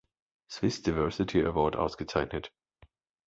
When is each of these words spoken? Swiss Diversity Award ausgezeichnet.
Swiss 0.49 0.79
Diversity 0.81 1.41
Award 1.45 1.75
ausgezeichnet. 1.75 2.51